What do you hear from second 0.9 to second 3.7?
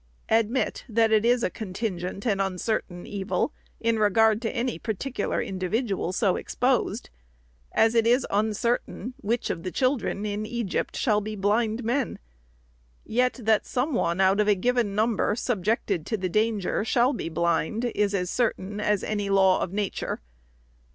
it is a contingent and uncertain evil,